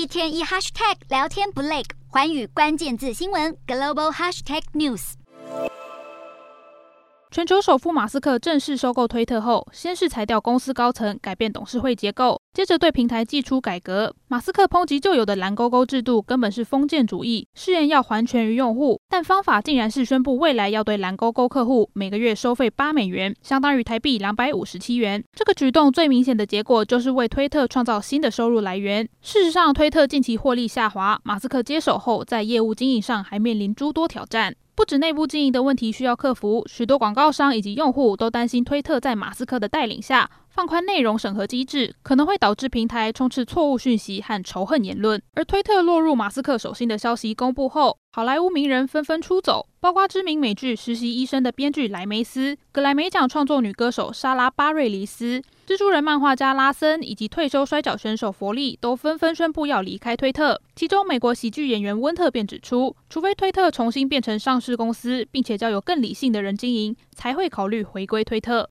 [0.00, 5.12] 一天一 hashtag 聊天不累，环宇关键字新闻 global hashtag news。
[7.30, 14.12] 全球首富马斯克正式收购推特后，先是裁掉公司高层，改变董事会结构，接着对平台祭出改革。
[14.26, 25.22] 马斯克抨击旧有的蓝勾勾制度根本是封建主义，誓言要还权于用户，但方法竟然是宣布未来要对蓝勾勾客户每个月收费八美元，相当于台币两百五十七元。
[25.32, 29.08] 这个举动最明显的结果就是为推特创造新的收入来源。
[29.22, 34.56] 事实上，推特近期获利下滑，马斯克接手后在业务经营上还面临诸多挑战。
[34.74, 45.22] 不止内部经营的问题需要克服，许多广告商以及用户都担心推特在马斯克的带领下放宽内容审核机制，可能会导致平台充斥错误讯息和仇恨言论。
[45.34, 60.60] 而推特落入马斯克手心的消息公布后，好莱坞名人纷纷出走，包括知名美剧《实习医生》的编剧莱梅斯、格莱美奖创作女歌手莎拉巴瑞黎斯、蜘蛛人漫画家拉森以及退休摔角选手佛利都纷纷宣布要离开推特。
[60.74, 68.68] 其中，美国喜剧演员温特便指出，除非推特重新变成上市公司，并且交由更理性的人经营，才会考虑回归推特。